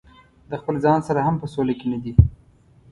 [0.49, 2.13] د خپل ځان سره هم په سوله کې نه دي.